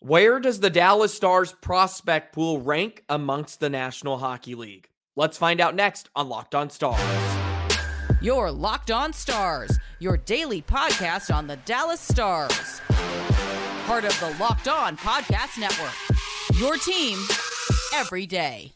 [0.00, 4.88] Where does the Dallas Stars prospect pool rank amongst the National Hockey League?
[5.16, 7.00] Let's find out next on Locked On Stars.
[8.20, 12.80] Your Locked On Stars, your daily podcast on the Dallas Stars.
[13.86, 15.94] Part of the Locked On Podcast Network.
[16.60, 17.18] Your team
[17.92, 18.74] every day.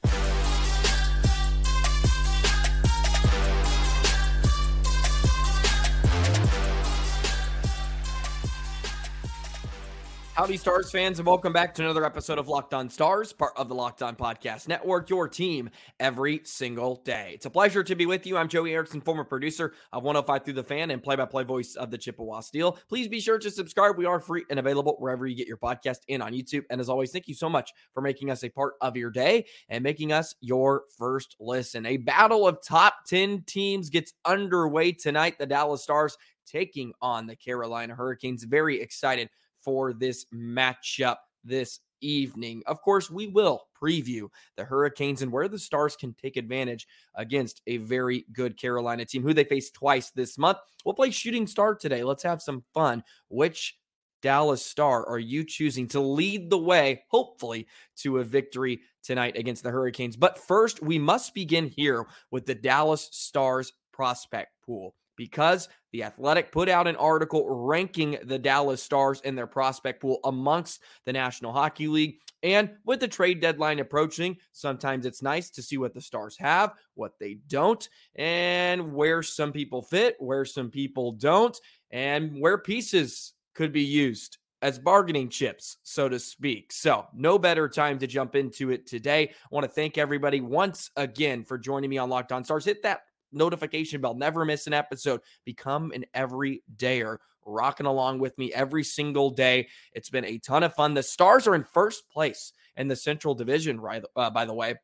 [10.34, 13.68] Howdy, Stars fans, and welcome back to another episode of Locked On Stars, part of
[13.68, 15.68] the Locked On Podcast Network, your team
[16.00, 17.32] every single day.
[17.34, 18.38] It's a pleasure to be with you.
[18.38, 21.74] I'm Joey Erickson, former producer of 105 Through the Fan and play by play voice
[21.74, 22.78] of the Chippewa Steel.
[22.88, 23.98] Please be sure to subscribe.
[23.98, 26.62] We are free and available wherever you get your podcast and on YouTube.
[26.70, 29.44] And as always, thank you so much for making us a part of your day
[29.68, 31.84] and making us your first listen.
[31.84, 35.38] A battle of top 10 teams gets underway tonight.
[35.38, 38.44] The Dallas Stars taking on the Carolina Hurricanes.
[38.44, 39.28] Very excited
[39.62, 42.62] for this matchup this evening.
[42.66, 47.62] Of course, we will preview the Hurricanes and where the Stars can take advantage against
[47.66, 50.58] a very good Carolina team who they face twice this month.
[50.84, 52.04] We'll play Shooting Star today.
[52.04, 53.02] Let's have some fun.
[53.28, 53.76] Which
[54.20, 59.62] Dallas Star are you choosing to lead the way, hopefully, to a victory tonight against
[59.62, 60.16] the Hurricanes?
[60.16, 66.50] But first, we must begin here with the Dallas Stars prospect pool because the Athletic
[66.50, 71.52] put out an article ranking the Dallas Stars in their prospect pool amongst the National
[71.52, 72.18] Hockey League.
[72.42, 76.74] And with the trade deadline approaching, sometimes it's nice to see what the Stars have,
[76.94, 81.56] what they don't, and where some people fit, where some people don't,
[81.90, 86.72] and where pieces could be used as bargaining chips, so to speak.
[86.72, 89.28] So, no better time to jump into it today.
[89.28, 92.64] I want to thank everybody once again for joining me on Locked On Stars.
[92.64, 93.02] Hit that
[93.32, 94.14] notification bell.
[94.14, 95.20] Never miss an episode.
[95.44, 99.68] Become an everydayer, rocking along with me every single day.
[99.92, 100.94] It's been a ton of fun.
[100.94, 104.04] The Stars are in first place in the Central Division, right?
[104.16, 104.76] Uh, by the way,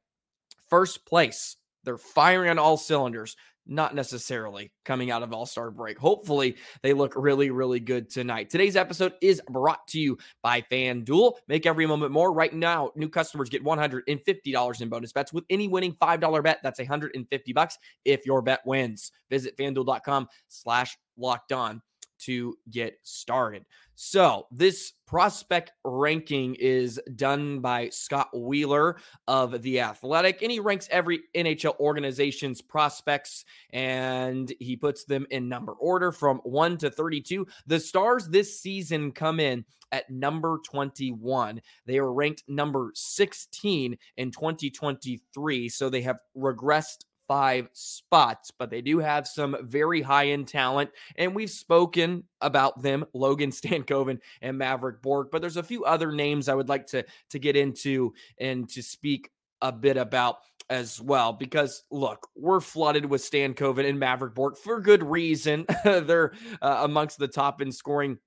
[0.68, 1.56] first place.
[1.84, 3.36] They're firing on all cylinders
[3.68, 5.98] not necessarily coming out of All Star break.
[5.98, 8.50] Hopefully, they look really, really good tonight.
[8.50, 11.34] Today's episode is brought to you by FanDuel.
[11.46, 12.32] Make every moment more.
[12.32, 16.58] Right now, new customers get $150 in bonus bets with any winning $5 bet.
[16.62, 19.12] That's 150 bucks if your bet wins.
[19.30, 21.82] Visit fanduel.com slash locked on
[22.20, 23.64] to get started.
[24.00, 30.86] So, this prospect ranking is done by Scott Wheeler of The Athletic, and he ranks
[30.92, 37.44] every NHL organization's prospects and he puts them in number order from 1 to 32.
[37.66, 41.60] The Stars this season come in at number 21.
[41.84, 48.80] They are ranked number 16 in 2023, so they have regressed five spots, but they
[48.80, 50.90] do have some very high end talent.
[51.16, 55.30] And we've spoken about them, Logan Stankoven and Mavrik Bourque.
[55.30, 58.82] But there's a few other names I would like to, to get into and to
[58.82, 59.30] speak
[59.60, 60.38] a bit about
[60.70, 65.66] as well because look, we're flooded with Stankoven and Mavrik Bourque for good reason.
[65.84, 68.18] They're uh, amongst the top in scoring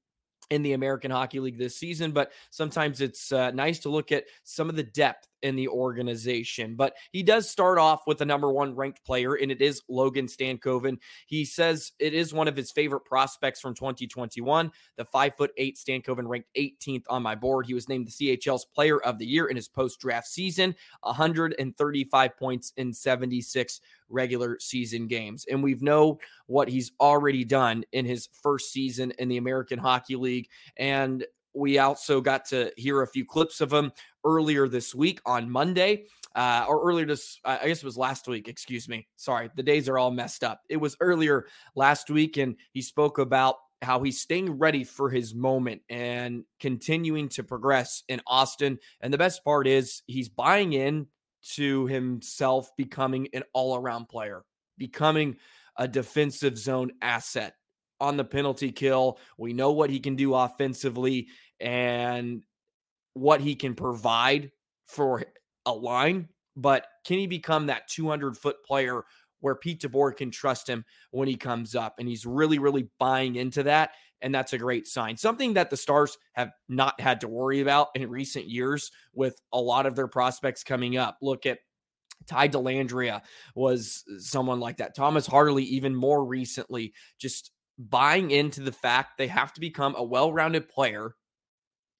[0.50, 4.26] in the American Hockey League this season, but sometimes it's uh, nice to look at
[4.44, 6.76] some of the depth in the organization.
[6.76, 10.28] But he does start off with the number one ranked player, and it is Logan
[10.28, 10.98] Stankoven.
[11.28, 14.72] He says it is one of his favorite prospects from 2021.
[14.98, 17.66] The five foot eight Stankoven ranked 18th on my board.
[17.66, 22.38] He was named the CHL's Player of the Year in his post draft season, 135
[22.38, 25.46] points in 76 regular season games.
[25.50, 30.16] And we've know what he's already done in his first season in the American Hockey
[30.16, 30.50] League.
[30.78, 33.92] And we also got to hear a few clips of him
[34.26, 36.06] earlier this week on Monday.
[36.34, 39.06] Uh, or earlier this, I guess it was last week, excuse me.
[39.18, 40.62] Sorry, the days are all messed up.
[40.70, 45.36] It was earlier last week, and he spoke about how he's staying ready for his
[45.36, 48.80] moment and continuing to progress in Austin.
[49.02, 51.08] And the best part is he's buying in
[51.56, 54.44] to himself becoming an all around player,
[54.78, 55.36] becoming
[55.78, 57.56] a defensive zone asset
[58.02, 59.20] on the penalty kill.
[59.38, 61.28] We know what he can do offensively
[61.60, 62.44] and
[63.14, 64.52] what he can provide
[64.88, 65.24] for
[65.66, 69.04] a line, but can he become that 200 foot player
[69.40, 71.96] where Pete DeBoer can trust him when he comes up?
[72.00, 73.92] And he's really, really buying into that.
[74.22, 75.18] And that's a great sign.
[75.18, 79.60] Something that the Stars have not had to worry about in recent years with a
[79.60, 81.18] lot of their prospects coming up.
[81.22, 81.60] Look at
[82.28, 83.22] Ty Dellandrea
[83.56, 84.96] was uh, someone like that.
[84.96, 87.52] Thomas Harley, even more recently, just
[87.90, 91.16] buying into the fact they have to become a well rounded player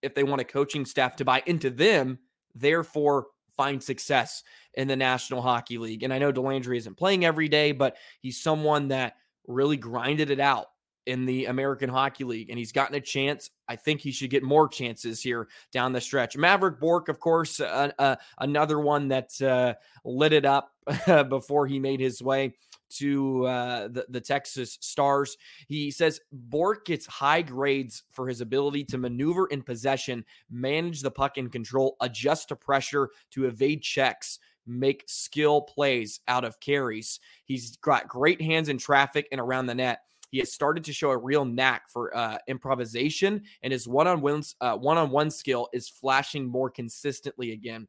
[0.02, 2.20] if they want a coaching staff to buy into them,
[2.56, 4.44] therefore find success
[4.74, 6.04] in the National Hockey League.
[6.04, 9.16] And I know Dellandrea isn't playing every day, but he's someone that
[9.48, 10.68] really grinded it out
[11.08, 13.50] in the American Hockey League, and he's gotten a chance.
[13.68, 16.38] I think he should get more chances here down the stretch.
[16.38, 19.74] Mavrik Bourque, of course, uh, uh, another one that uh,
[20.06, 20.72] lit it up
[21.30, 22.54] before he made his way
[22.98, 25.38] to uh, the, the Texas Stars.
[25.68, 31.12] He says Bourque gets high grades for his ability to maneuver in possession, manage the
[31.12, 37.20] puck in control, adjust to pressure, to evade checks, make skill plays out of carries.
[37.46, 40.00] He's got great hands in traffic and around the net.
[40.30, 44.78] He has started to show a real knack for uh, improvisation, and his one-on-one uh,
[44.78, 47.88] one-on-one skill is flashing more consistently again.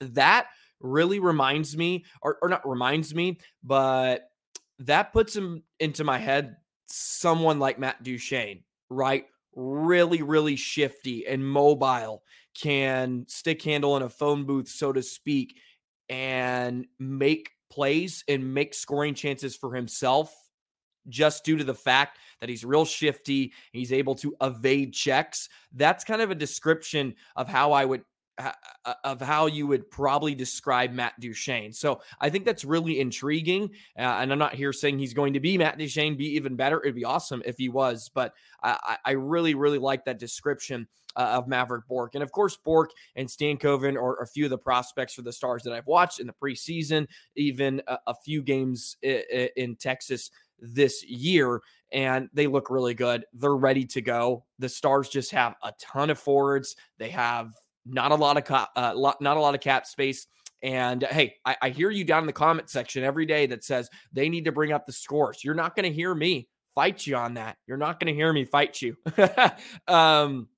[0.00, 0.46] That
[0.80, 4.30] really reminds me, or, or not reminds me, but
[4.86, 6.56] that puts him into my head
[6.86, 9.26] someone like Matt Duchene, right?
[9.54, 12.22] Really, really shifty and mobile,
[12.60, 15.56] can stick handle in a phone booth, so to speak,
[16.08, 20.34] and make plays and make scoring chances for himself
[21.08, 26.04] just due to the fact that he's real shifty he's able to evade checks that's
[26.04, 28.02] kind of a description of how i would
[29.04, 31.72] of how you would probably describe Matt Duchene.
[31.72, 33.70] So I think that's really intriguing.
[33.98, 36.80] Uh, and I'm not here saying he's going to be Matt Duchene, be even better.
[36.82, 38.32] It'd be awesome if he was, but
[38.62, 42.14] I, I really, really like that description uh, of Mavrik Bourque.
[42.14, 45.62] And of course, Bourque and Stankoven are a few of the prospects for the Stars
[45.64, 47.06] that I've watched in the preseason,
[47.36, 51.60] even a, a few games in Texas this year
[51.92, 53.24] and they look really good.
[53.34, 54.44] They're ready to go.
[54.58, 56.74] The Stars just have a ton of forwards.
[56.98, 57.52] They have
[57.86, 60.26] not a lot of co- uh, lot, not a lot of cap space.
[60.62, 63.64] And uh, hey, I, I hear you down in the comment section every day that
[63.64, 65.42] says they need to bring up the scores.
[65.42, 67.56] You're not going to hear me fight you on that.
[67.66, 68.96] You're not going to hear me fight you.
[69.88, 70.48] um,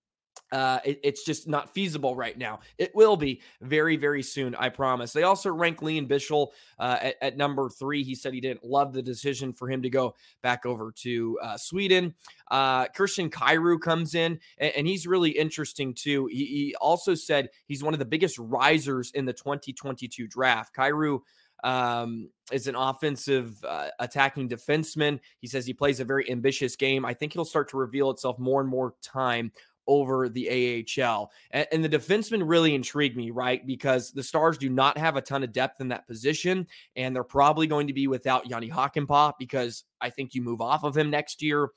[0.54, 2.60] uh, it, it's just not feasible right now.
[2.78, 5.12] It will be very, very soon, I promise.
[5.12, 8.04] They also rank Lian Bichsel uh, at, at, number three.
[8.04, 11.56] He said he didn't love the decision for him to go back over to uh,
[11.56, 12.14] Sweden.
[12.52, 16.28] Uh, Christian Kyrou comes in, and, and he's really interesting too.
[16.30, 20.72] He, he, also said he's one of the biggest risers in the 2022 draft.
[20.76, 21.20] Kyrou
[21.64, 25.18] um, is an offensive uh, attacking defenseman.
[25.40, 27.04] He says he plays a very ambitious game.
[27.04, 29.50] I think he'll start to reveal itself more and more time
[29.86, 31.31] over the AHL.
[31.50, 33.66] And, and, the defenseman really intrigued me, right?
[33.66, 36.66] Because the Stars do not have a ton of depth in that position,
[36.96, 40.84] and they're probably going to be without Jani Hakanpää because I think you move off
[40.84, 41.70] of him next year.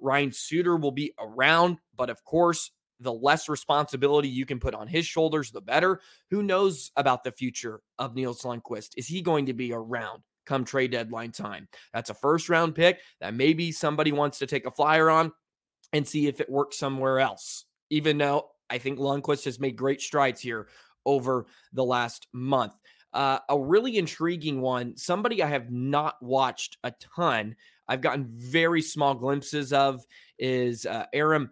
[0.00, 2.72] Ryan Suter will be around, but of course,
[3.02, 6.00] the less responsibility you can put on his shoulders, the better.
[6.30, 8.90] Who knows about the future of Nils Lundkvist?
[8.96, 10.22] Is he going to be around?
[10.44, 11.68] Come trade deadline time.
[11.92, 15.32] That's a first round pick that maybe somebody wants to take a flyer on
[15.92, 17.66] and see if it works somewhere else.
[17.90, 20.68] Even though I think Lundkvist has made great strides here
[21.04, 22.74] over the last month.
[23.12, 27.54] Uh, a really intriguing one, somebody I have not watched a ton.
[27.86, 30.06] I've gotten very small glimpses of
[30.38, 31.50] is uh, Aram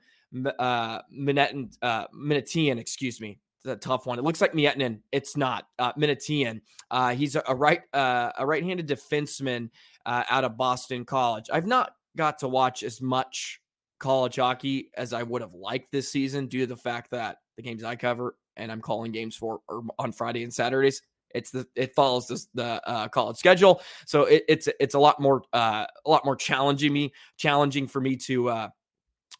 [0.58, 3.38] uh, Minetin, uh, Minnetian, excuse me.
[3.58, 4.18] It's a tough one.
[4.18, 5.00] It looks like Miettinen.
[5.12, 5.66] It's not.
[5.78, 6.62] Uh, Minnetian.
[6.90, 9.68] Uh, he's a, a right uh, a right-handed defenseman
[10.06, 11.50] uh, out of Boston College.
[11.52, 13.60] I've not got to watch as much
[14.00, 17.62] college hockey as I would have liked this season due to the fact that the
[17.62, 19.60] games I cover and I'm calling games for
[19.98, 21.02] on Friday and Saturdays.
[21.32, 25.20] It's the it follows this, the uh, college schedule, so it, it's it's a lot
[25.20, 28.68] more uh, a lot more challenging me challenging for me to uh,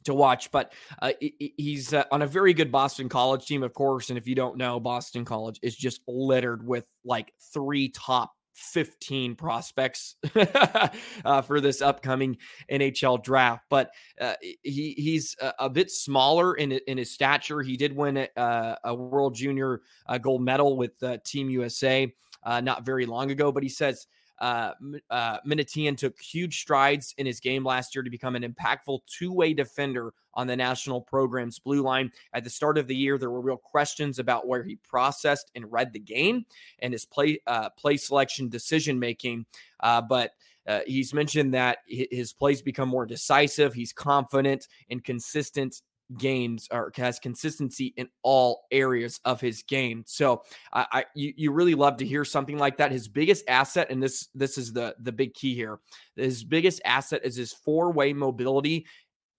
[0.05, 0.53] to watch.
[0.53, 0.73] But
[1.03, 4.11] uh, he's uh, on a very good Boston College team, of course.
[4.11, 9.35] And if you don't know, Boston College is just littered with like three top 15
[9.35, 10.17] prospects
[11.25, 12.37] uh, for this upcoming
[12.71, 13.65] NHL draft.
[13.69, 13.91] But
[14.21, 17.63] uh, he he's a, a, bit smaller in in his stature.
[17.63, 22.13] He did win a, uh, a World Junior uh, gold medal with uh, Team USA
[22.47, 23.51] not very long ago.
[23.51, 24.07] But he says
[24.41, 24.73] uh,
[25.11, 29.33] uh, Minnetian took huge strides in his game last year to become an impactful two
[29.33, 32.11] way defender on the national program's blue line.
[32.33, 35.71] At the start of the year, there were real questions about where he processed and
[35.71, 36.47] read the game
[36.79, 39.45] and his play uh, play selection decision making.
[39.81, 40.33] Uh, but
[40.67, 43.75] uh, he's mentioned that his plays become more decisive.
[43.75, 45.83] He's confident and consistent
[46.19, 50.03] games or has consistency in all areas of his game.
[50.07, 52.93] So I, I you, you really love to hear something like that.
[52.93, 55.79] His biggest asset, and this this is the the big key here.
[56.17, 58.87] His biggest asset is his four way mobility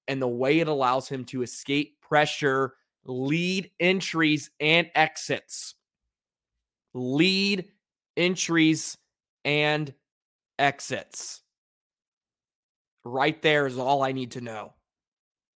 [0.07, 2.73] and the way it allows him to escape pressure,
[3.05, 5.75] lead entries and exits.
[6.93, 7.65] Lead
[8.17, 8.97] entries
[9.45, 9.93] and
[10.59, 11.41] exits.
[13.03, 14.73] Right there is all I need to know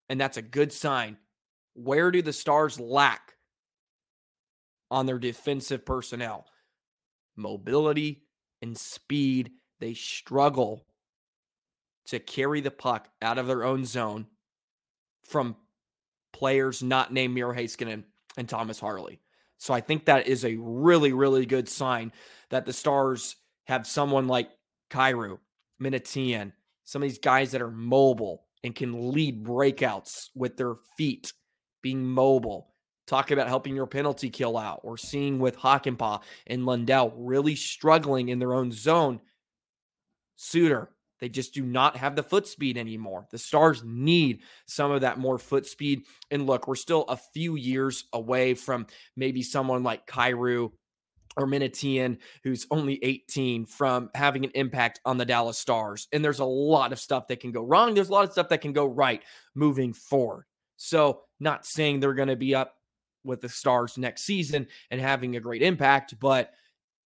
[0.10, 1.18] and that's a good sign.
[1.74, 3.34] Where do the Stars lack
[4.90, 6.46] on their defensive personnel?
[7.36, 8.24] Mobility
[8.62, 9.52] and speed.
[9.80, 10.86] They struggle
[12.08, 14.28] to carry the puck out of their own zone
[15.24, 15.56] from
[16.34, 18.04] players not named Miro Heiskanen
[18.38, 19.20] and Thomas Harley.
[19.58, 22.12] So I think that is a really, really good sign
[22.50, 23.36] that the Stars
[23.66, 24.50] have someone like
[24.92, 25.40] Kyrou,
[25.82, 26.52] Minnetian,
[26.84, 31.32] some of these guys that are mobile and can lead breakouts with their feet,
[31.84, 32.74] being mobile.
[33.06, 34.84] Talk about helping your penalty kill out.
[34.84, 39.22] We're seeing with Hakanpää and Lindell really struggling in their own zone.
[40.36, 40.90] Suter,
[41.22, 43.28] they just do not have the foot speed anymore.
[43.30, 46.02] The Stars need some of that more foot speed.
[46.32, 50.72] And look, we're still a few years away from maybe someone like Kyrou
[51.38, 56.08] or Minnetian, who's only 18, from having an impact on the Dallas Stars.
[56.14, 57.94] And there's a lot of stuff that can go wrong.
[57.94, 59.22] There's a lot of stuff that can go right
[59.54, 60.46] moving forward.
[60.78, 62.76] So, not saying they're going to be up
[63.24, 66.52] with the Stars next season and having a great impact, but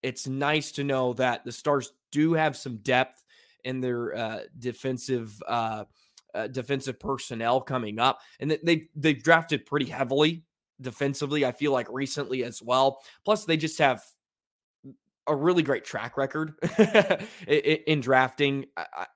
[0.03, 3.23] it's nice to know that the Stars do have some depth
[3.63, 5.85] in their uh, defensive uh,
[6.33, 10.43] uh, defensive personnel coming up, and they they've drafted pretty heavily
[10.81, 11.45] defensively.
[11.45, 13.01] I feel like recently as well.
[13.25, 14.03] Plus, they just have
[15.27, 16.53] a really great track record
[17.47, 18.65] in drafting.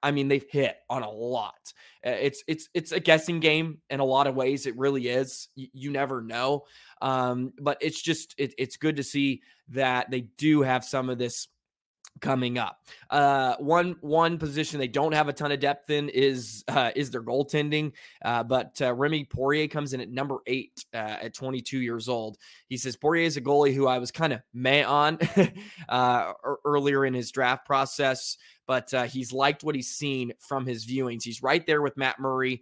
[0.04, 1.74] I mean, they've hit on a lot.
[2.04, 4.66] It's it's it's a guessing game in a lot of ways.
[4.66, 5.48] It really is.
[5.56, 6.64] You, never know.
[7.02, 11.18] Um, but it's just it, it's good to see that they do have some of
[11.18, 11.48] this
[12.20, 12.80] coming up.
[13.10, 17.12] Uh, one one position they don't have a ton of depth in is uh, is
[17.12, 17.92] their goaltending.
[18.24, 22.38] Uh, but uh, Remi Poirier comes in at number eight uh, at 22 years old.
[22.68, 25.18] He says Poirier is a goalie who I was kind of meh on
[25.90, 26.34] uh,
[26.66, 28.38] earlier in his draft process,
[28.68, 31.24] but he's liked what he's seen from his viewings.
[31.24, 32.62] He's right there with Matt Murray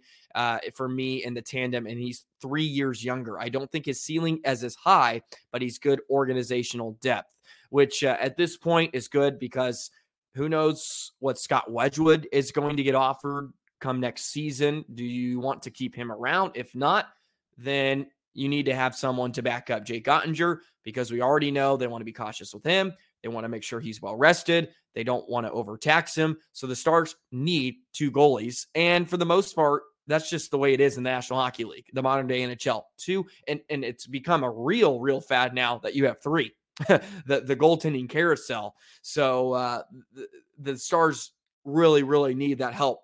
[0.74, 3.38] for me in the tandem, and he's three years younger.
[3.38, 7.36] I don't think his ceiling is as high, but he's good organizational depth
[7.70, 9.90] which uh, at this point is good because
[10.34, 14.84] who knows what Scott Wedgewood is going to get offered come next season.
[14.94, 16.52] Do you want to keep him around?
[16.54, 17.08] If not,
[17.56, 21.76] then you need to have someone to back up Jake Oettinger because we already know
[21.76, 22.92] they want to be cautious with him.
[23.22, 24.68] They want to make sure he's well rested.
[24.94, 26.38] They don't want to overtax him.
[26.52, 28.66] So the Stars need two goalies.
[28.74, 31.64] And for the most part, that's just the way it is in the National Hockey
[31.64, 32.82] League, the modern day NHL.
[32.96, 36.52] Two, and, and it's become a real, real fad now that you have three.
[36.88, 38.76] the the goaltending carousel.
[39.02, 41.32] So uh, the, the Stars
[41.64, 43.02] really really need that help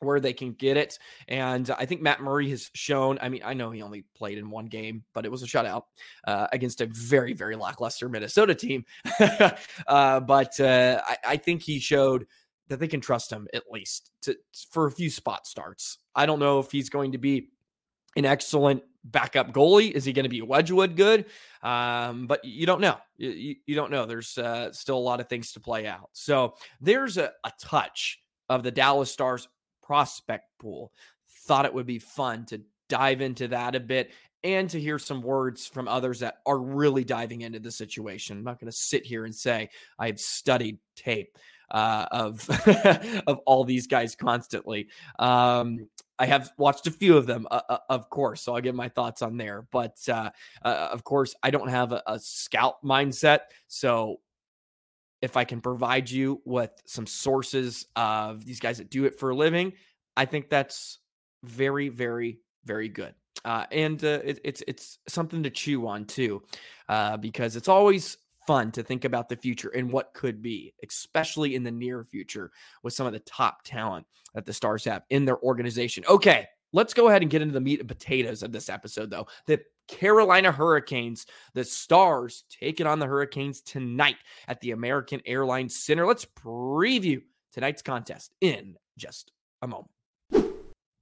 [0.00, 0.98] where they can get it.
[1.28, 3.18] And I think Matt Murray has shown.
[3.20, 5.82] I mean, I know he only played in one game, but it was a shutout
[6.26, 8.84] uh, against a very, very lackluster Minnesota team.
[9.86, 12.26] uh, but uh, I, I, think he showed
[12.68, 14.36] that they can trust him at least to,
[14.70, 15.98] for a few spot starts.
[16.14, 17.50] I don't know if he's going to be
[18.16, 19.90] an excellent backup goalie.
[19.90, 21.26] Is he going to be Wedgewood good?
[21.62, 22.96] Um, but you don't know.
[23.16, 24.06] You, you don't know.
[24.06, 26.10] There's uh, still a lot of things to play out.
[26.12, 29.48] So there's a, a touch of the Dallas Stars
[29.82, 30.92] prospect pool.
[31.46, 34.12] Thought it would be fun to dive into that a bit
[34.44, 38.38] and to hear some words from others that are really diving into the situation.
[38.38, 41.36] I'm not going to sit here and say I've studied tape
[41.70, 42.48] uh, of
[43.26, 44.88] of all these guys constantly.
[45.18, 48.74] Um, I have watched a few of them, uh, uh, of course, so I'll give
[48.74, 49.66] my thoughts on there.
[49.70, 50.30] But uh,
[50.62, 54.20] uh, of course, I don't have a, a, scout mindset, so
[55.20, 59.30] if I can provide you with some sources of these guys that do it for
[59.30, 59.72] a living,
[60.16, 61.00] I think that's
[61.44, 63.14] very, very, very good.
[63.44, 66.42] Uh, and uh, it, it's it's something to chew on too,
[67.20, 68.16] because it's always
[68.46, 72.50] fun to think about the future and what could be, especially in the near future
[72.82, 76.04] with some of the top talent that the Stars have in their organization.
[76.08, 79.26] Okay, let's go ahead and get into the meat and potatoes of this episode, though.
[79.46, 84.16] The Carolina Hurricanes, the Stars taking on the Hurricanes tonight
[84.48, 86.06] at the American Airlines Center.
[86.06, 87.22] Let's preview
[87.52, 89.90] tonight's contest in just a moment.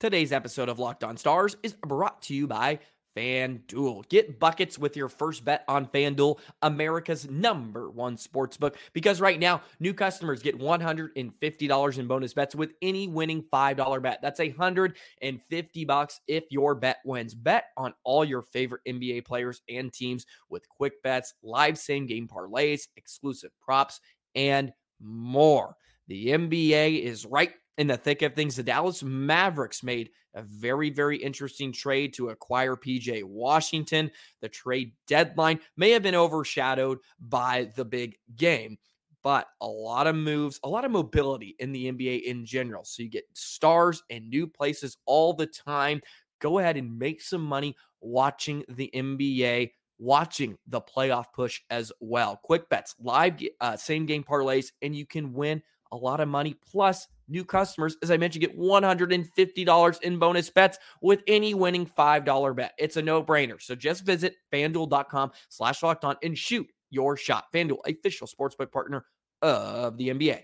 [0.00, 2.80] Today's episode of Locked On Stars is brought to you by
[3.16, 4.08] FanDuel.
[4.08, 8.76] Get buckets with your first bet on FanDuel, America's number one sports book.
[8.92, 14.20] Because right now, new customers get $150 in bonus bets with any winning $5 bet.
[14.22, 17.34] That's 150 bucks if your bet wins.
[17.34, 22.28] Bet on all your favorite NBA players and teams with quick bets, live same game
[22.28, 24.00] parlays, exclusive props,
[24.34, 25.76] and more.
[26.08, 28.56] The NBA is right in the thick of things.
[28.56, 34.10] The Dallas Mavericks made a very, very interesting trade to acquire PJ Washington.
[34.40, 38.78] The trade deadline may have been overshadowed by the big game,
[39.22, 42.84] but a lot of moves, a lot of mobility in the NBA in general.
[42.84, 46.00] So you get stars and new places all the time.
[46.40, 52.40] Go ahead and make some money watching the NBA watching the playoff push as well.
[52.42, 55.62] Quick bets, live uh, same game parlays, and you can win
[55.94, 56.56] a lot of money.
[56.70, 62.56] Plus, new customers, as I mentioned, get $150 in bonus bets with any winning $5
[62.56, 62.74] bet.
[62.78, 63.62] It's a no-brainer.
[63.62, 67.46] So just visit fanduel.com slash locked on and shoot your shot.
[67.52, 69.04] FanDuel, official sportsbook partner
[69.40, 70.42] of the NBA.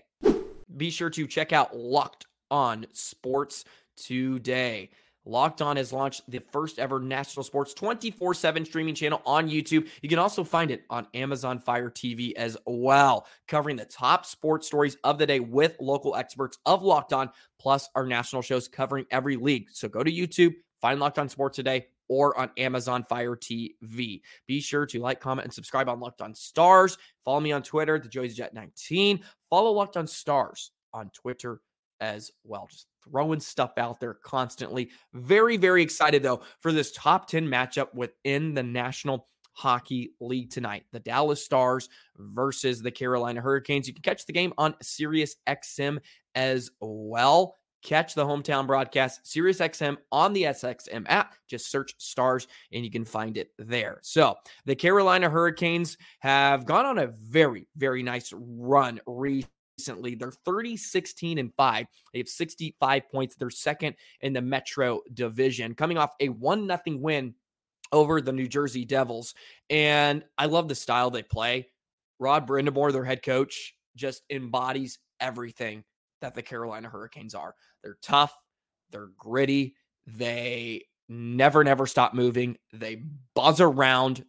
[0.77, 3.65] Be sure to check out Locked On Sports
[3.97, 4.89] today.
[5.25, 9.87] Locked On has launched the first ever national sports 24 7 streaming channel on YouTube.
[10.01, 14.67] You can also find it on Amazon Fire TV as well, covering the top sports
[14.67, 19.05] stories of the day with local experts of Locked On, plus our national shows covering
[19.11, 19.67] every league.
[19.71, 24.21] So go to YouTube, find Locked On Sports today, or on Amazon Fire TV.
[24.47, 26.97] Be sure to like, comment, and subscribe on Locked On Stars.
[27.23, 29.23] Follow me on Twitter, the Joey's Jet 19.
[29.49, 31.61] Follow Locked On Stars on Twitter
[32.01, 32.67] as well.
[32.69, 34.89] Just throwing stuff out there constantly.
[35.13, 40.83] Very, very excited though for this top 10 matchup within the National Hockey League tonight.
[40.91, 43.87] The Dallas Stars versus the Carolina Hurricanes.
[43.87, 45.99] You can catch the game on Sirius XM
[46.35, 47.55] as well.
[47.83, 51.33] Catch the hometown broadcast, Sirius XM on the SXM app.
[51.47, 53.97] Just search stars and you can find it there.
[54.03, 59.49] So, the Carolina Hurricanes have gone on a very, very nice run recently
[59.81, 60.15] recently.
[60.15, 61.87] They're 30, 16, and 5.
[62.13, 63.35] They have 65 points.
[63.35, 67.33] They're second in the Metro Division, coming off a 1 0 win
[67.91, 69.33] over the New Jersey Devils.
[69.69, 71.67] And I love the style they play.
[72.19, 75.83] Rod Brind'Amour, their head coach, just embodies everything
[76.21, 77.55] that the Carolina Hurricanes are.
[77.83, 78.37] They're tough,
[78.91, 83.01] they're gritty, they never, never stop moving, they
[83.33, 84.23] buzz around,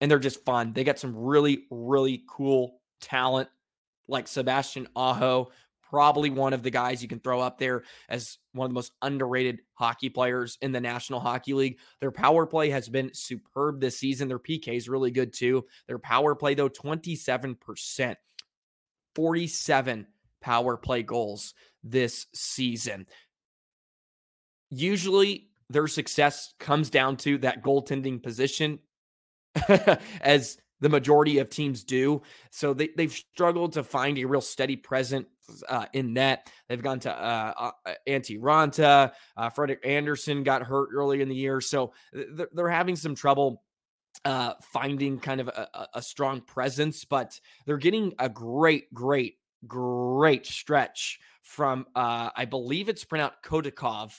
[0.00, 0.72] and they're just fun.
[0.72, 3.50] They got some really, really cool talent
[4.08, 5.50] like Sebastian Aho,
[5.88, 8.92] probably one of the guys you can throw up there as one of the most
[9.02, 11.78] underrated hockey players in the National Hockey League.
[12.00, 14.28] Their power play has been superb this season.
[14.28, 15.64] Their PK is really good too.
[15.86, 18.16] Their power play, though, 27%,
[19.14, 20.06] 47
[20.40, 23.06] power play goals this season.
[24.70, 28.80] Usually, their success comes down to that goaltending position
[30.20, 32.22] as the majority of teams do.
[32.50, 35.26] So they, they've struggled to find a real steady presence
[35.68, 36.50] uh, in net.
[36.68, 39.12] They've gone to uh, uh, Antti Raanta.
[39.36, 41.60] Uh, Frederik Andersen got hurt early in the year.
[41.60, 43.62] So they're, they're having some trouble
[44.24, 49.34] uh, finding kind of a, a, strong presence, but they're getting a great, great,
[49.66, 54.18] great stretch from, uh, I believe it's pronounced Kotikov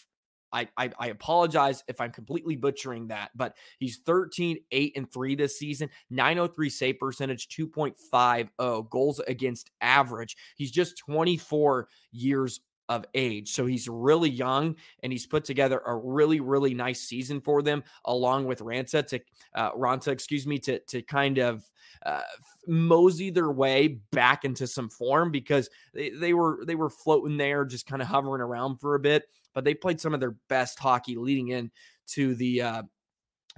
[0.52, 5.36] I, I, I apologize if I'm completely butchering that, but he's 13, 8, and 3
[5.36, 10.38] this season, 903 save percentage, 2.50 goals against average.
[10.56, 13.52] He's just 24 years of age.
[13.52, 17.84] So he's really young and he's put together a really, really nice season for them,
[18.06, 19.20] along with Ranta to
[19.56, 21.70] uh, Raanta, excuse me, to to kind of
[22.06, 22.22] uh,
[22.68, 27.66] mosey their way back into some form because they, they were they were floating there,
[27.66, 29.26] just kind of hovering around for a bit
[29.58, 31.72] but they played some of their best hockey leading in
[32.06, 32.84] to the uh,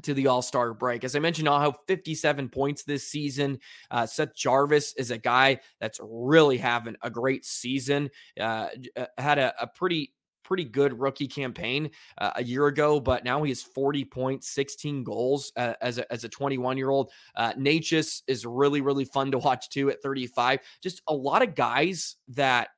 [0.04, 1.04] to the All Star break.
[1.04, 3.60] As I mentioned, Aho has 57 points this season.
[3.92, 8.10] Uh, Seth Jarvis is a guy that's really having a great season.
[8.40, 10.14] Uh, uh had a, a, pretty
[10.46, 15.04] pretty good rookie campaign uh, a year ago, but now he has 40 points, 16
[15.04, 17.12] goals uh, as a, as a 21 year old.
[17.36, 20.62] Uh, Necas is really really fun to watch too at 35.
[20.82, 22.70] Just a lot of guys that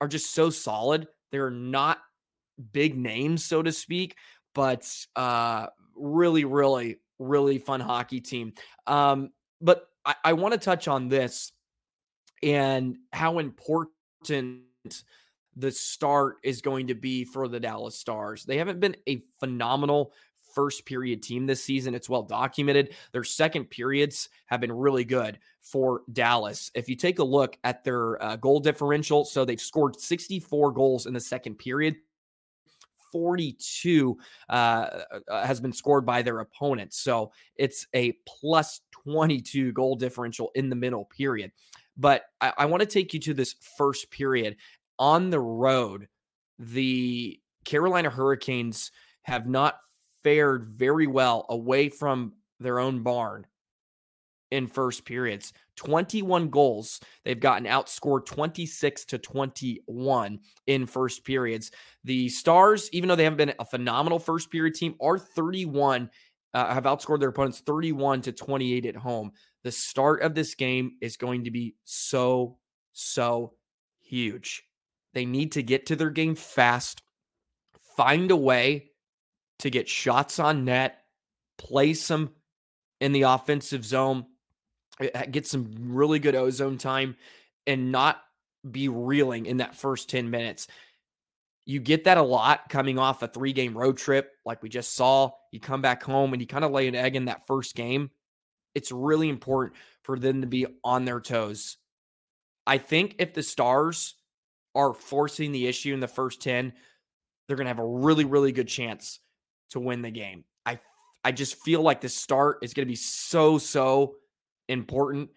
[0.00, 1.08] are just so solid.
[1.30, 1.98] They're not
[2.72, 4.16] big names, so to speak,
[4.54, 8.52] but uh, really, really, really fun hockey team.
[8.86, 11.52] Um, but I, I want to touch on this
[12.42, 14.64] and how important
[15.56, 18.44] the start is going to be for the Dallas Stars.
[18.44, 20.12] They haven't been a phenomenal
[20.54, 21.94] first period team this season.
[21.94, 22.94] It's well documented.
[23.12, 26.70] Their second periods have been really good for Dallas.
[26.74, 31.06] If you take a look at their uh, goal differential, so they've scored 64 goals
[31.06, 31.96] in the second period.
[33.12, 34.16] 42
[34.48, 36.98] uh, uh, has been scored by their opponents.
[36.98, 41.52] So it's a plus 22 goal differential in the middle period.
[41.96, 44.56] But I, I want to take you to this first period.
[44.98, 46.08] On the road,
[46.58, 48.90] the Carolina Hurricanes
[49.22, 49.78] have not
[50.22, 53.46] fared very well away from their own barn
[54.50, 55.52] in first periods.
[55.76, 57.00] 21 goals.
[57.24, 61.70] They've gotten outscored 26 to 21 in first periods.
[62.04, 66.10] The Stars, even though they haven't been a phenomenal first period team, are 31
[66.52, 69.32] uh, have outscored their opponents 31 to 28 at home.
[69.62, 72.58] The start of this game is going to be so
[72.92, 73.54] so
[74.00, 74.64] huge.
[75.14, 77.02] They need to get to their game fast,
[77.96, 78.90] find a way
[79.60, 81.02] to get shots on net,
[81.58, 82.30] play some
[83.00, 84.26] in the offensive zone,
[85.30, 87.16] get some really good ozone time
[87.66, 88.20] and not
[88.68, 90.66] be reeling in that first 10 minutes.
[91.66, 94.94] You get that a lot coming off a three game road trip, like we just
[94.94, 95.30] saw.
[95.52, 98.10] You come back home and you kind of lay an egg in that first game.
[98.74, 101.76] It's really important for them to be on their toes.
[102.66, 104.14] I think if the Stars
[104.74, 106.72] are forcing the issue in the first 10,
[107.46, 109.18] they're going to have a really, really good chance
[109.70, 110.44] to win the game.
[110.64, 110.78] I
[111.24, 114.16] I just feel like the start is going to be so, so
[114.70, 115.30] important.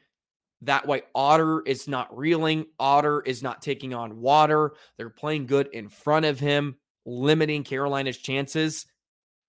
[0.61, 2.67] That way, Otter is not reeling.
[2.79, 4.73] Otter is not taking on water.
[4.97, 8.85] They're playing good in front of him, limiting Carolina's chances.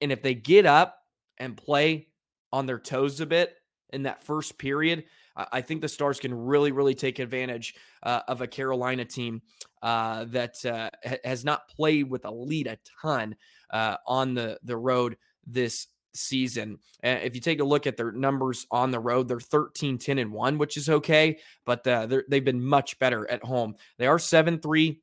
[0.00, 0.98] And if they get up
[1.38, 2.08] and play
[2.52, 3.54] on their toes a bit
[3.92, 5.04] in that first period,
[5.36, 9.42] I think the Stars can really, really take advantage uh, of a Carolina team
[9.82, 10.90] uh, that uh,
[11.24, 13.36] has not played with a lead a ton
[13.70, 15.16] uh, on the the road
[15.46, 16.78] this season.
[17.02, 20.18] Uh, if you take a look at their numbers on the road, they're 13, 10,
[20.18, 23.74] and 1, which is okay, but uh, they've been much better at home.
[23.98, 25.00] They are 7 3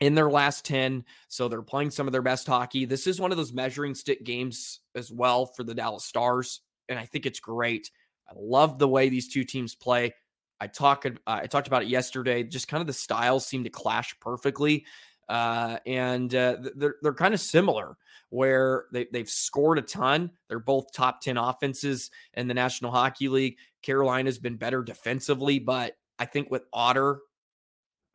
[0.00, 1.04] in their last 10.
[1.28, 2.84] So they're playing some of their best hockey.
[2.84, 6.60] This is one of those measuring stick games as well for the Dallas Stars.
[6.88, 7.90] And I think it's great.
[8.28, 10.14] I love the way these two teams play.
[10.60, 12.42] I talked uh, I talked about it yesterday.
[12.42, 14.86] Just kind of the styles seem to clash perfectly,
[15.28, 17.96] uh, and uh, they're they're kind of similar.
[18.30, 20.30] Where they they've scored a ton.
[20.48, 23.56] They're both top ten offenses in the National Hockey League.
[23.82, 27.20] Carolina's been better defensively, but I think with Otter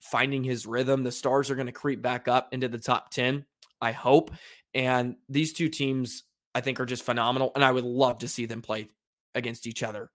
[0.02, 3.45] finding his rhythm, the Stars are going to creep back up into the top ten.
[3.82, 4.30] I hope,
[4.76, 6.23] and these two teams
[6.54, 8.89] I think are just phenomenal, and I would love to see them play
[9.34, 10.12] against each other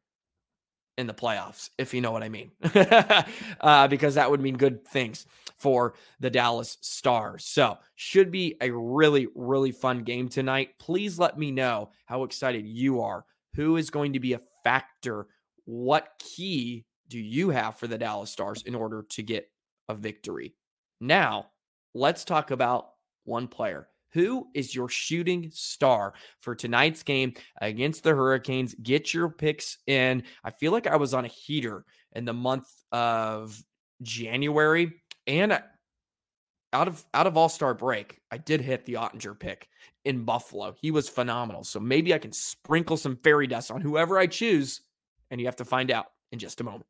[0.98, 2.50] in the playoffs, if you know what I mean,
[3.61, 7.44] uh, because that would mean good things for the Dallas Stars.
[7.44, 10.70] So, should be a really, really fun game tonight.
[10.78, 13.24] Please let me know how excited you are.
[13.54, 15.28] Who is going to be a factor?
[15.64, 19.48] What key do you have for the Dallas Stars in order to get
[19.88, 20.54] a victory?
[21.00, 21.46] Now,
[21.94, 22.90] let's talk about
[23.24, 28.75] one player who is your shooting star for tonight's game against the Hurricanes?
[28.75, 30.23] Get your picks in.
[30.44, 33.61] I feel like I was on a heater in the month of
[34.03, 34.92] January
[35.27, 35.61] and
[36.73, 39.68] out of out of All-Star break, I did hit the Oettinger pick
[40.05, 40.75] in Buffalo.
[40.81, 41.64] He was phenomenal.
[41.64, 44.83] So maybe I can sprinkle some fairy dust on whoever I choose
[45.31, 46.87] and you have to find out in just a moment.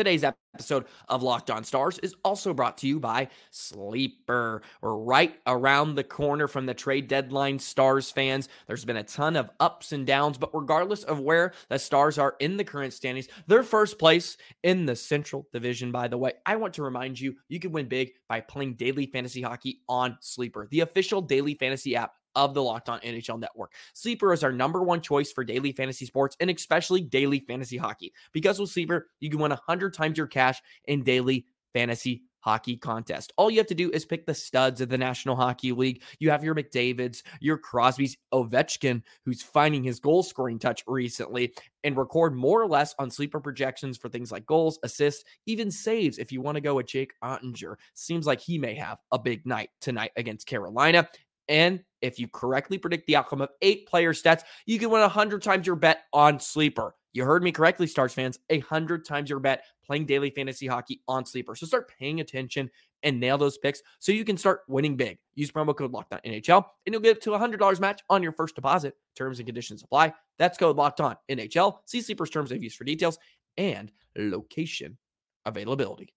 [0.00, 4.62] Today's episode of Locked On Stars is also brought to you by Sleeper.
[4.80, 8.48] We're right around the corner from the trade deadline, Stars fans.
[8.66, 12.34] There's been a ton of ups and downs, but regardless of where the Stars are
[12.40, 16.32] in the current standings, they're first place in the Central Division, by the way.
[16.46, 20.16] I want to remind you, you can win big by playing daily fantasy hockey on
[20.22, 23.72] Sleeper, the official daily fantasy app of the Locked On NHL Network.
[23.94, 28.12] Sleeper is our number one choice for daily fantasy sports and especially daily fantasy hockey.
[28.32, 33.32] Because with Sleeper, you can win 100 times your cash in daily fantasy hockey contest.
[33.36, 36.02] All you have to do is pick the studs of the National Hockey League.
[36.18, 41.52] You have your McDavids, your Crosby's, Ovechkin, who's finding his goal scoring touch recently,
[41.84, 46.18] and record more or less on sleeper projections for things like goals, assists, even saves.
[46.18, 49.46] If you want to go with Jake Oettinger, seems like he may have a big
[49.46, 51.08] night tonight against Carolina.
[51.50, 55.42] And if you correctly predict the outcome of eight player stats, you can win 100
[55.42, 56.94] times your bet on Sleeper.
[57.12, 58.38] You heard me correctly, Stars fans.
[58.50, 61.56] 100 times your bet playing daily fantasy hockey on Sleeper.
[61.56, 62.70] So start paying attention
[63.02, 65.18] and nail those picks so you can start winning big.
[65.34, 68.54] Use promo code LOCKEDON NHL and you'll get up to $100 match on your first
[68.54, 68.94] deposit.
[69.16, 70.14] Terms and conditions apply.
[70.38, 71.78] That's code LOCKED ON NHL.
[71.86, 73.18] See Sleeper's terms of use for details
[73.56, 74.98] and location
[75.46, 76.14] availability.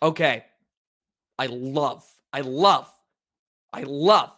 [0.00, 0.44] Okay.
[1.38, 2.90] I love, I love
[3.76, 4.32] I love,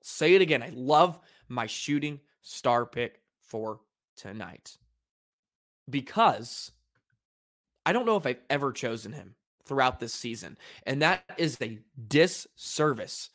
[0.00, 3.80] say it again, I love my shooting star pick for
[4.14, 4.78] tonight
[5.90, 6.70] because
[7.84, 10.56] I don't know if I've ever chosen him throughout this season.
[10.86, 13.30] And that is a disservice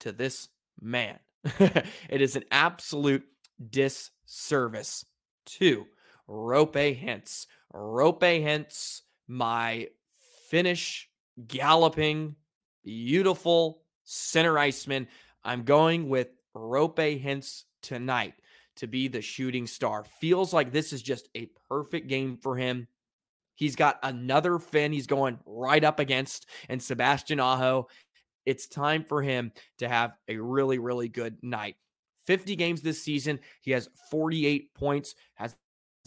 [0.00, 0.48] to this
[0.80, 1.20] man.
[1.44, 3.22] it is an absolute
[3.70, 5.04] disservice
[5.46, 5.86] to
[6.28, 7.46] Roope Hintz.
[7.72, 9.86] Roope Hintz, my
[10.50, 11.08] Finnish
[11.46, 12.34] galloping,
[12.82, 15.08] beautiful center iceman.
[15.44, 18.34] I'm going with Roope Hintz tonight
[18.76, 20.04] to be the shooting star.
[20.20, 22.88] Feels like this is just a perfect game for him.
[23.54, 27.86] He's got another Finn he's going right up against, and Sebastian Aho.
[28.46, 31.76] It's time for him to have a really, really good night.
[32.26, 33.38] 50 games this season.
[33.62, 35.56] He has 48 points, has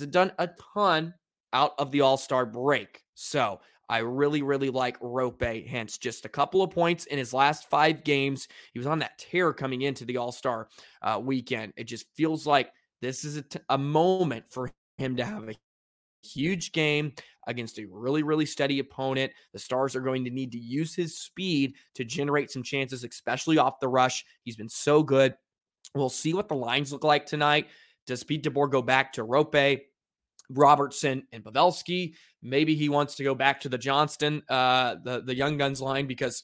[0.10, 1.14] done a ton
[1.54, 3.02] out of the All Star break.
[3.16, 7.70] So I really, really like Roope Hintz Just a couple of points in his last
[7.70, 8.48] five games.
[8.74, 10.68] He was on that tear coming into the All Star
[11.02, 11.74] uh, weekend.
[11.78, 12.72] It just feels like
[13.02, 15.56] this is a, t- a moment for him to have a
[16.22, 17.14] huge game.
[17.48, 19.32] against a really, really steady opponent.
[19.54, 23.58] The Stars are going to need to use his speed to generate some chances, especially
[23.58, 24.26] off the rush.
[24.44, 25.34] He's been so good.
[25.96, 27.68] We'll see what the lines look like tonight.
[28.06, 29.82] Does Pete DeBoer go back to Roope?
[30.50, 32.14] Robertson and Pavelski.
[32.42, 36.08] Maybe he wants to go back to the Johnston, uh, the the young guns line
[36.08, 36.44] because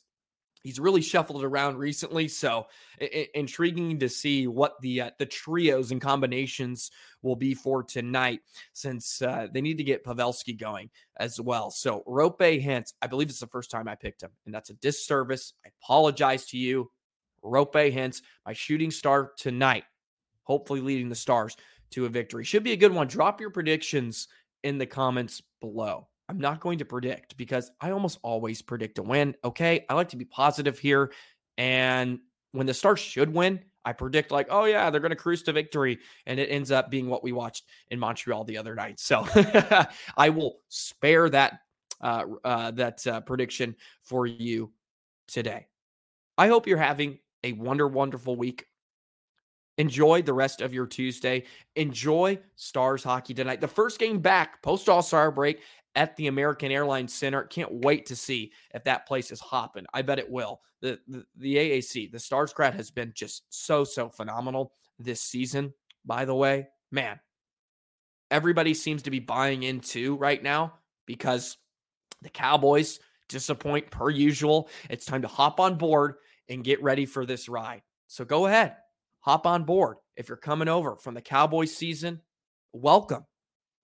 [0.63, 2.28] he's really shuffled around recently.
[2.28, 2.68] So
[3.02, 8.39] I- intriguing to see what the uh, the trios and combinations will be for tonight,
[8.74, 11.70] since uh, they need to get Pavelski going as well.
[11.70, 14.76] So Roope Hintz, I believe it's the first time I picked him, and that's a
[14.76, 15.54] disservice.
[15.66, 16.92] I apologize to you,
[17.44, 19.84] Roope Hintz, my shooting star tonight.
[20.46, 21.56] Hopefully, leading the Stars
[21.94, 22.44] to a victory.
[22.44, 23.08] Should be a good one.
[23.08, 24.28] Drop your predictions
[24.64, 26.08] in the comments below.
[26.30, 29.36] I'm not going to predict because I almost always predict a win.
[29.44, 29.86] Okay.
[29.90, 31.12] I like to be positive here.
[31.58, 32.20] And
[32.54, 35.52] when the Stars should win, I predict like, oh yeah, they're going to cruise to
[35.52, 39.00] victory, and it ends up being what we watched in Montreal the other night.
[39.00, 39.28] So
[40.18, 41.60] I will spare that
[42.02, 44.72] uh, uh, that uh, prediction for you
[45.28, 45.68] today.
[46.38, 48.66] I hope you're having a wonder wonderful week.
[49.78, 51.44] Enjoy the rest of your Tuesday.
[51.76, 53.62] Enjoy Stars hockey tonight.
[53.62, 55.62] The first game back post All Star break
[55.96, 57.44] at the American Airlines Center.
[57.44, 59.86] Can't wait to see if that place is hopping.
[59.94, 60.62] I bet it will.
[60.82, 65.74] The, the, the AAC, the Stars crowd has been just so, so phenomenal this season,
[66.06, 66.68] by the way.
[66.92, 67.20] Man,
[68.30, 70.74] everybody seems to be buying into right now
[71.06, 71.58] because
[72.22, 74.70] the Cowboys disappoint per usual.
[74.90, 76.16] It's time to hop on board
[76.50, 77.82] and get ready for this ride.
[78.08, 78.76] So go ahead,
[79.24, 79.98] hop on board.
[80.16, 82.22] If you're coming over from the Cowboys season,
[82.72, 83.26] welcome.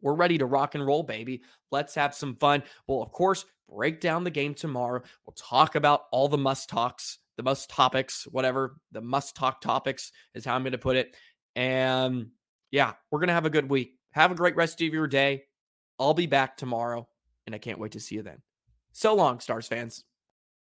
[0.01, 1.41] We're ready to rock and roll, baby.
[1.71, 2.63] Let's have some fun.
[2.87, 5.01] We'll, of course, break down the game tomorrow.
[5.25, 10.11] We'll talk about all the must talks, the must topics, whatever the must talk topics
[10.35, 11.15] is how I'm going to put it.
[11.55, 12.27] And
[12.71, 13.95] yeah, we're going to have a good week.
[14.11, 15.43] Have a great rest of your day.
[15.99, 17.07] I'll be back tomorrow,
[17.45, 18.41] and I can't wait to see you then.
[18.93, 20.03] So long, Stars fans.